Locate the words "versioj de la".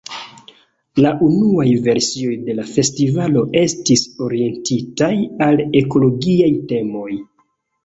1.87-2.65